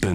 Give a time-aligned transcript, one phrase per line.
[0.00, 0.06] キ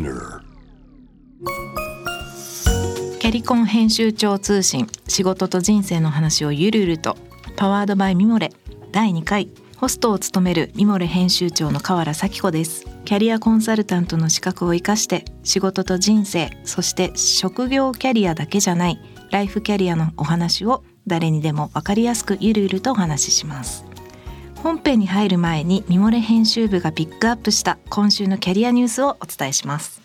[3.27, 4.87] ャリコン編集長通信。
[5.07, 7.15] 仕事と人生の話をゆるゆると。
[7.55, 8.51] パワードバイミモレ。
[8.91, 9.49] 第2回。
[9.77, 12.85] ホストを務めるミモレ編集長の河原咲子です。
[13.05, 18.99] キャリアコンサルタントの資格を生かして仕事と人生そして職業キャリアだけじゃない
[19.29, 23.85] ライフキャリアのお話を誰にでも分かりやすくゆるゆるとお話しします。
[24.61, 30.01] 本編に入る前にミモレ編集部がピックアップした今週のキャリアニュースをお伝えします。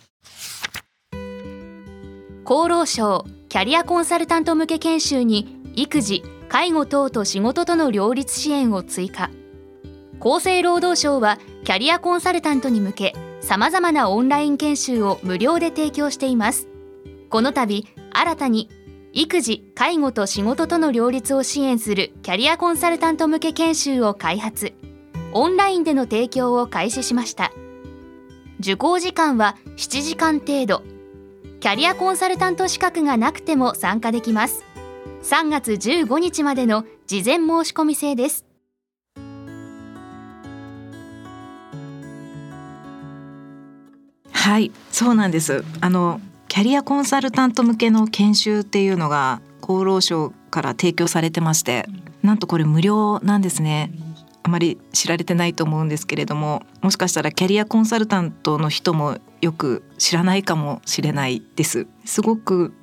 [2.44, 9.30] 厚労省キャリアコンサルタント向け研修に育児介護等と仕事との両立支援を追加。
[10.20, 16.68] 厚生労働省はキャリアコンサルタントに向けさまざまなオンライン研修を無料で提供しています。
[17.28, 18.68] この度新たに
[19.12, 24.72] 育児介護と仕事との両立を支援するキャリアコンサルタント向け研修を開発。
[25.32, 27.52] オンラインでの提供を開始しました。
[28.60, 30.82] 受講時間は7時間程度。
[31.58, 34.64] キャリアコンサルタント資格がなくても参加できます。
[35.24, 38.46] 3月15日までの事前申し込み制です。
[44.32, 45.64] はいそうなんです。
[45.80, 51.86] あのキャリアコンサルタント向けの研修っていうのが厚労省から提供されてまして
[52.24, 53.92] なんとこれ無料なんですね。
[54.42, 61.86] あまり知られてないと思うんですけれどももしかしたらキャリアコンサルタントの人もよく知らないかもしれないです。
[62.04, 62.74] すごく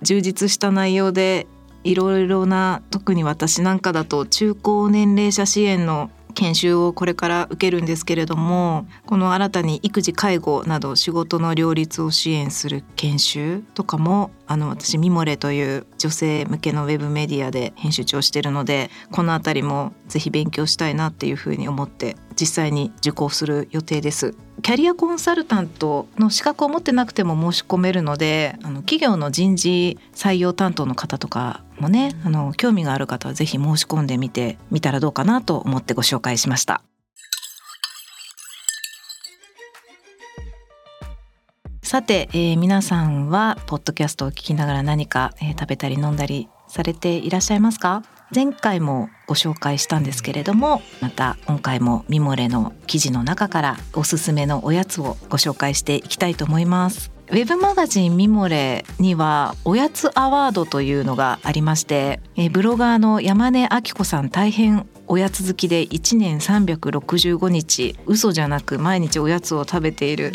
[0.00, 1.46] 充実した内容で
[1.84, 6.10] いろいろな特に私なんかだと中高年齢者支援の
[6.40, 24.34] 研修をこれから受けるんですけれどもこの新たに育児介護など仕事の両立を支援する研修とかもあの私ミモレという女性向けのウェブメディアで編集長してるのでこの辺りもぜひ勉強したいなっていうふうに思って実際に受講する予定です。
[24.62, 36.82] キャリアコンサルタントの資格を持ってなくても申し込めるのであの企業の人事採用担当の方とかもねあの興味がある方はぜひ申し込んでみてみたらどうかなと思ってご紹介しました。
[41.90, 48.04] さて、えー、皆さんはポッドキャストを聞きながら何か、えー、食べたり飲んだりされていらっしゃいますか？
[48.32, 57.10] 前回もご紹介したんですけれどもまた今回もミモレの記事の中からおすすめのおやつをご紹介していきたいと思います。
[57.30, 62.20] ウェブマガジンミモレにはおやつアワードというのがありまして
[62.52, 70.32] ブロガーの山根明子さん大変おやつ好きで1年365日嘘じゃなく毎日おやつを食べている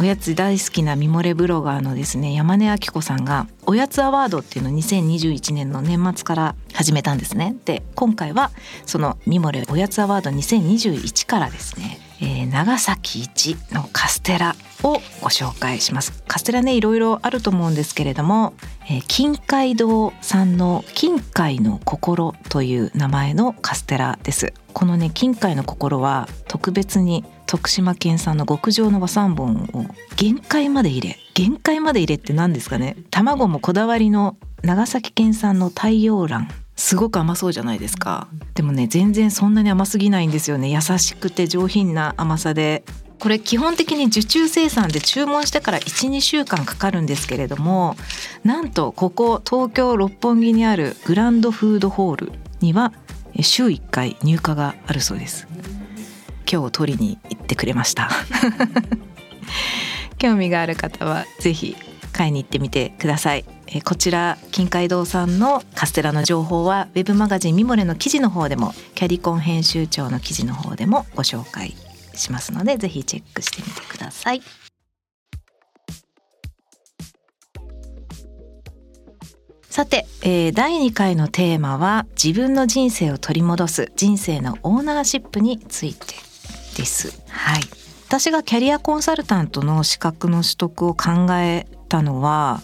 [0.00, 7.54] おやつ大好きなミモレブロガーのですね山根明子さんがおやつアワードっていうのを2021年の年末から始めたんですね。
[7.66, 8.50] で今回は
[8.86, 16.22] そのミモレおやつアワード2021からですね、えー、長崎一のカステラをご紹介します。
[16.26, 18.54] カステラねいろいろあると思うんですけれども、
[18.88, 24.54] えー、金海堂さんの金海の心という名前のカステラです。
[24.72, 29.84] このね金海の心は特別に徳島県産の極上の和三盆を
[30.14, 32.94] 限界まで入れ限界まで入れって何ですかね。
[33.10, 36.46] 卵もこだわりの長崎県産の太陽卵。
[36.76, 38.28] すごく甘そうじゃないですか。
[38.54, 40.70] でもね全然そんなに甘すぎないんですよね。
[40.70, 42.84] 優しくて上品な甘さで。
[43.18, 47.96] これ基本的に受注生産で注文してから12週間かかるんですけれども
[48.44, 52.94] なんとここ東京六本木にあるグランドフードホールには
[53.42, 55.46] 週1回入荷があるそうです
[56.50, 58.10] 今日取りに行ってくれました。
[60.18, 61.76] 興味がある方はぜひ
[62.12, 63.44] 買いに行ってみてください。
[63.66, 71.76] えこちら金海堂さんのカステラの情報はウェブマガジンミモレの記事の方でもキャリコン編集長の記事の方でもご紹介
[72.14, 74.42] しますのでぜひチェックしてみてください。
[79.70, 86.29] さて、えー、第2回のテーマは自分の人生を取り戻す人生のオーナーシップについて。
[86.76, 87.22] です。
[87.28, 87.62] はい。
[88.06, 92.60] 私がキャリアコンサルタントの資格の取得を考えたのは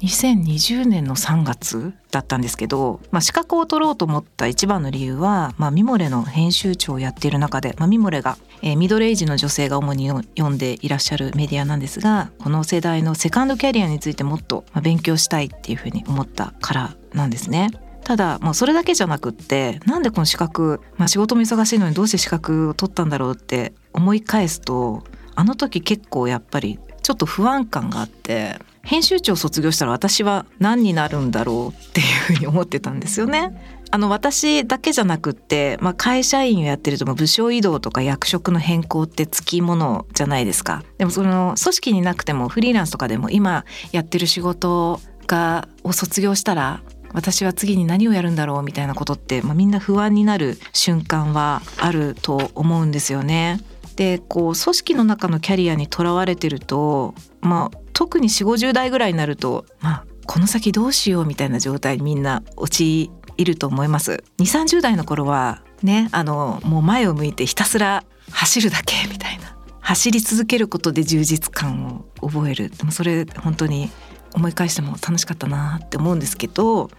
[0.00, 17.70] 2020年の3月だったんですけど、まあ、資格を取ろうと思った一番の理由は、まあ、ミモレの編集長をやっている中で、まあ、ミモレが、えー、ミドルエイジの女性が主に読んでいらっしゃるメディアなんですがこの世代のセカンドキャリアについてもっと勉強したいっていうふうに思ったからなんですね。
[18.04, 25.02] ただもうそれだけじゃなくってなんでこの資格、まあ、仕事も忙しいのにどうして資格を取ったんだろうって思い返すと
[25.34, 33.80] あの時結構やっぱりちょっと不安感があって編集長を卒業したら私は何になるんだろうっていうふうに思ってたんですよね。
[33.90, 46.82] あの私だけじゃなくって、まあ、会社員をやってると部署移動とか役職の変更ってつきものじゃないですかでもその組織になくてもフリーランスとかでも今やってる仕事がを卒業したら
[47.14, 53.60] 私は次に何をやるんだろうみたいなことって、まあ、みんな不安になる瞬間はあると思うんですよね。
[53.96, 64.24] でこう組織の中のキャリアにとらわれてると、まあ、特に4 5 0代ぐらいになると、まあ、この先どうしようみたいな状態にみんな陥ると思います。
[64.38, 73.90] 2 3 0代の頃はねあのもう前を向いてひたすら走るだけみたいな走り続けることで充実感を覚えるでもそれ本当に
[74.34, 76.90] 思い返しても楽しかったなって思うんですけど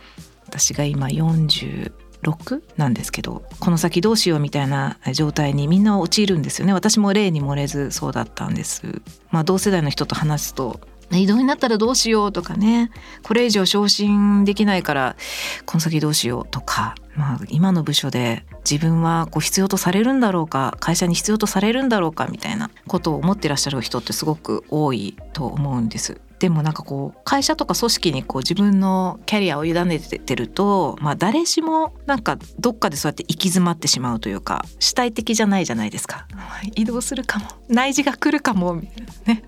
[0.47, 1.91] 私が今46
[2.77, 6.73] なんですけどこの先どうしようみたいな状態にみんな陥るんですよね。
[6.73, 9.01] 私も例に漏れずそうだったんです。
[9.31, 10.79] まあ同世代の人と話すと
[11.11, 12.89] 移動になったらどうしようとかね。
[13.23, 15.15] これ以上昇進できないから
[15.65, 26.21] この先どうしようとか、まあ、今の部署で自分はこう必要とされるんだろうか会社に必要とされるんだろうかみたいなことを思ってらっしゃる人ってすごく多いと思うんです。
[26.39, 36.27] でもなんかこう会社とか組織にこう自分のキャリアを委ねてると、まあ、誰しもなんかどっかでそうやって行き詰まってしまうというか主体的じゃないじゃないですか。
[36.75, 37.45] 移動するかも。
[37.69, 38.75] 内示が来るかも。
[38.75, 39.43] みたいなね。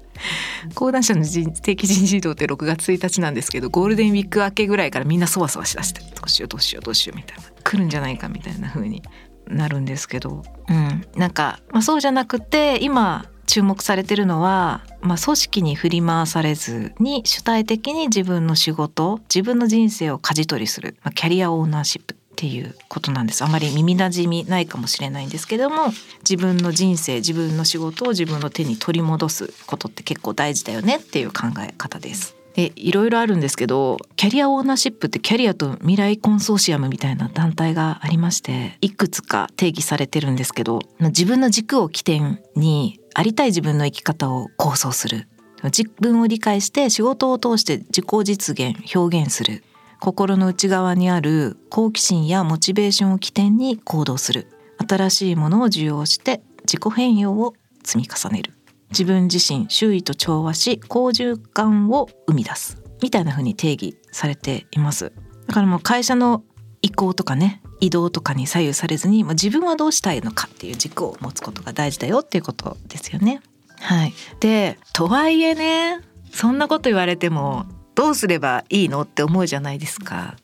[0.74, 9.04] 講談社の定期人事異動って6月1日なんですけどゴールデンウィーク明けぐらいからみんなそわそわしだしてどうしようどうしようどうしようみたいな来るんじゃないかみたいな風に
[9.48, 25.88] なるんですけど、うん、なんか、まあ、そうじゃなくて今注目されてるのは、まあ、組織に振り回されずに主体的に自分の仕事自分の人生を舵取りする、まあ、キャリアオーナーシップっていうことなんですあまり耳なじみないかもしれないんですけども
[26.20, 32.38] 自分の人生自分の仕事を自分の手に取り戻すことって結構大事だよねっていう考え方です。
[32.58, 45.28] でいろいろあるんですけどキャリアオーナーシップってキャリアと未来コンソーシアムみたいな団体がありましていくつか定義されてるんですけど自分の軸を起点にありたい自分の生き方を構想する。
[45.64, 49.64] 自分を理解して仕事を通して自己実現表現する。
[50.00, 54.50] 心の内側にある好奇心やモチベーションを起点に行動する。
[54.88, 58.54] 新しいものを受容して自己変容を積み重ねる。
[58.92, 62.84] 自分自身周囲と調和し好循環を生み出す。
[63.02, 65.12] みたいな風に定義されています。
[65.48, 66.44] だからもう会社の
[66.84, 73.42] 意向とかね移動とかに左右されずに、まあ、自分はどうしたいのかっていう軸を持つことが大事だよっていうことですよね。
[73.80, 76.02] はい、でとはいえね
[76.32, 77.66] そんなこと言われても
[77.96, 80.36] どうすればいいのって思うじゃないですか。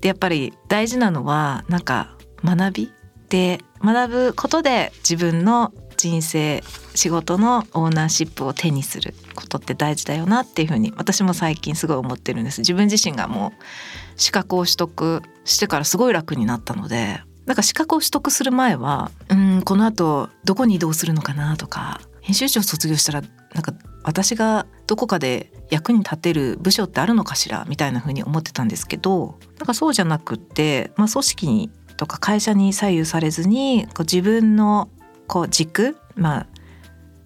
[0.00, 2.92] でやっぱり大事なのはなんか学び
[3.28, 6.62] で学ぶことで自分の人生
[6.94, 12.60] 仕事のオーナーシップを手にすることって大事だよなっていうふうに私も最近すごい思ってるんです。
[12.60, 23.22] 自分自身がもう資格を取得してからすごい楽になったのでなんか資格を取得する前はうんこの後どこに移動するのかなとか編集長卒業したら
[23.54, 23.72] なんか
[24.02, 34.90] 私がどこかで役に立てる部署ってあるのかしらみたいな風に思ってたんですけどなんかそうじゃなくって、まあ、組織にとか会社に左右されずにこう自分の
[35.26, 36.46] こう軸、まあ、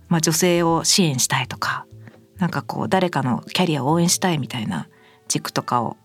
[0.08, 1.86] まあ女性を支援したいとか
[2.38, 4.88] なんかこう誰かのキャリアを応援したいみたいな
[5.28, 5.96] 軸とかを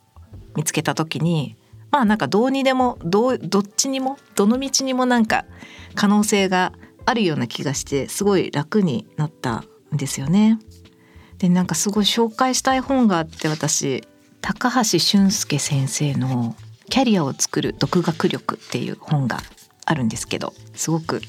[0.56, 1.56] 見つけた時に
[1.92, 5.46] まあなんかどうにでもどどっちにもどの道にもなんか
[5.96, 6.74] 可能性が
[7.06, 9.64] あるような気がしてすごい楽になった
[9.94, 10.60] んですよね。
[11.38, 14.04] でなんかすごい紹介したい本があって私
[14.42, 16.56] 高橋俊介先生の
[16.90, 19.42] 「キャリアを作る独学力」っていう本が
[19.86, 21.22] あるんですけどすごく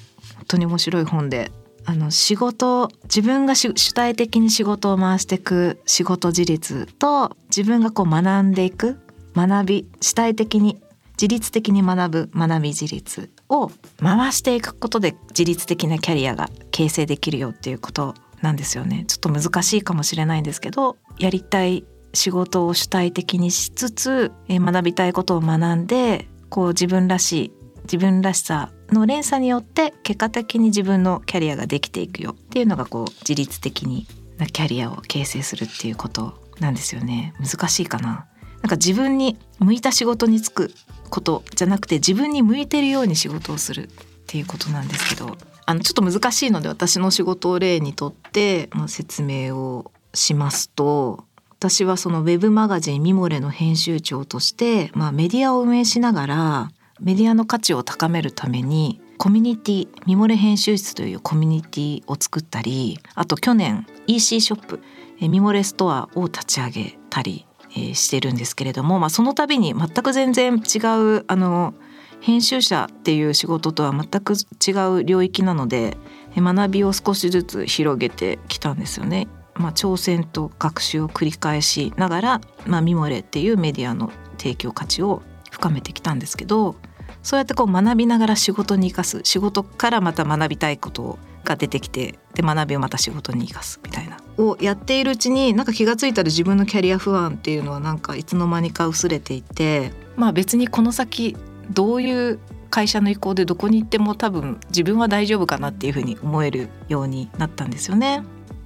[0.46, 1.50] 当に面白い本で
[1.84, 8.98] あの仕事自分が主体的に仕事を回していく仕事自立と自分がこう学んでいく
[9.36, 10.80] 学び主体的に
[11.12, 19.04] 自律的に学ぶ学び自立を回していくことで自律的なキャリアが形成できるよっていうことなんですよね。
[19.06, 27.52] ちょっと難しいかもしれないんですけどやりたい仕事を主体的にしつつ学びたいことを学んでこう自分らしい
[27.84, 34.06] 自分らしさの連鎖によって結果的に自分のキャリアができていくよっていうのがこう自律的に
[34.38, 37.34] なキャリアを形成するっていうことなんですよね。
[37.40, 38.26] 難しいかな。
[38.62, 40.74] なんか自分に向いた仕事に就く
[41.10, 43.90] ことじゃなくて自分に向いてるように仕事をするっ
[44.26, 64.80] ていうことなんですけどあのちょっと難しいので私の仕事を例にとって、説明をしますと私はそのウェブマガジン「ミモレ」の編集長として、まあ、メディアを運営しながらメディアの価値を高めるためにコミュニティミモレ編集室というコミュニティを作ったりあと去年 EC ショップ
[65.20, 67.46] ミモレストアを立ち上げたり
[67.94, 70.78] してるんですけれども、まあ、その度に全く全然違
[71.18, 71.74] うあの
[72.20, 75.96] 編集者っていう仕事とは全く違う領域なので
[76.34, 79.28] 学びを少しずつ広げてきたんですよね。
[79.54, 85.22] まあ、挑戦と学習を繰り返しながら、まあ、ミモレっていうメディアの提供価値を
[85.56, 86.76] 深めてきたんですけど
[87.22, 101.36] そうやってこう学びながら仕事に生かす仕事からまた学びたいことが出てきてで学びをまた仕事に生かすみたいなをやっているうちになんか気が付いたら自分のキャリア不安っていうのはなんかいつの間にか薄れていてまあ別にこの先
[101.70, 108.22] どういう会社の意向でどこに行っても多分自分は大丈夫かなっていうふうに思えるようになったんですよね。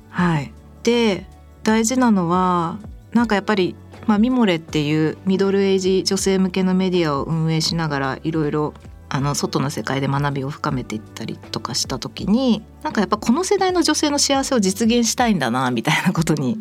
[0.08, 1.26] はい、で
[1.62, 2.78] 大事なのは
[3.12, 3.76] なんかやっぱり
[4.10, 8.74] まあ、ミモレっていうミドルエイジ女性向けのメディアを運営しながらいろいろ
[9.08, 16.58] あの外の世界で学びを深めていったりとかした時になんかやっぱこの世代の女性の幸せを実現したいんだなみたいなことに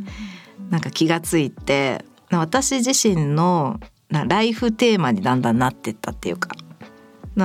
[0.70, 3.80] なんか気がついて私自身の
[4.12, 6.56] ライフテーマにだんだんなってったっていうか。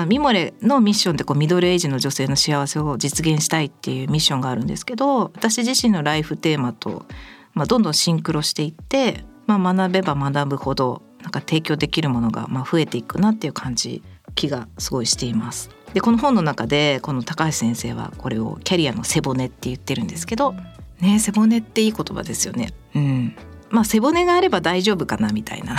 [0.07, 7.07] ミモレのミッションってこうミドルエイジの女性の幸せを実現したいっていうミッションがあるんですけど私自身のライフテーマと、
[7.55, 14.03] まあ、どんどんシンクロしていってまあ、学べば学ぶほどなんか提供できるものがまあ増えていくなっていう感じ
[14.35, 15.71] 気がすごいしています。
[15.95, 20.55] でこの本の中でこの高橋先生はこれをキャリアの背骨って言ってるんですけど
[21.01, 22.75] ね背骨っていい言葉ですよね。
[22.95, 23.37] うん、
[23.71, 25.77] まあ背骨があれば大丈夫かなみたいな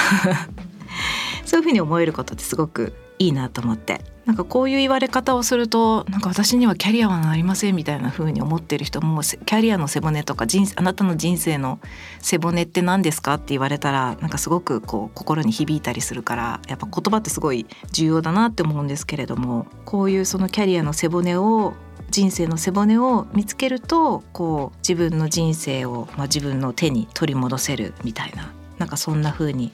[1.45, 11.79] そういうふうに思えることってすごくいいなと思ってなんかこういう言われ方をするとなんか私にはキャリアはありませんみたいな風に思ってる人もキャリアの背骨とか人あなたの人生の
[12.19, 21.73] 背骨って何ですかって言われたらなんかすごくこう心に響いたりするからやっぱ言葉ってすごい重要だなって思うんですけれどもこういうそのキャリアの背骨を
[22.09, 29.71] 人生の背骨を見つけるとこう自分の人生を、まあ、自分の手に取り戻せるみたいななんかそんな風に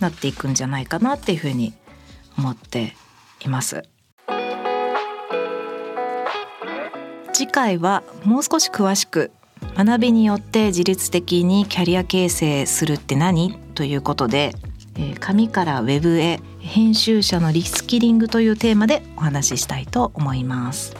[0.00, 1.72] なっていくんじゃないかなっていう風に
[2.36, 2.94] 思って
[3.40, 3.93] います。
[7.44, 9.30] 次回はもう少し詳しく
[9.76, 14.54] 学びによって自律的にキャリア形成するって何ということで、
[14.98, 20.96] え紙からウェブへ編集者のリスキリングというテーマでお話ししたいと思います。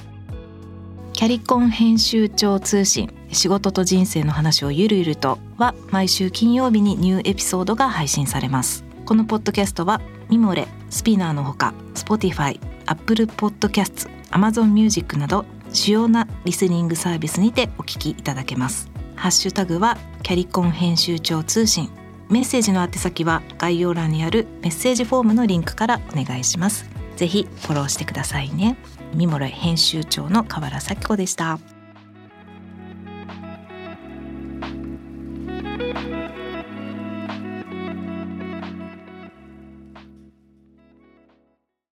[1.15, 8.85] キャリコン編集長通信仕事と人生の話をゆるゆるとは毎週金曜日にニューエピソードが配信されます。
[9.07, 18.91] このポッドキャストはミモレスピナーのほか Spotify、Apple Podcasts、Amazon Music など主要なリスニングサービスにてお聞きいただけます。
[19.17, 21.91] ハッシュタグはキャリコン編集長通信。
[22.31, 26.89] メッセージの宛先は概要欄にあるメッセージフォームのリンクからお願いします。
[27.17, 28.77] ぜひフォローしてくださいね。
[29.15, 31.59] ミモレ編集長の河原咲子でした。